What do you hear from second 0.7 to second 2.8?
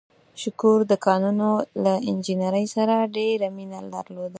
د کانونو له انجنیرۍ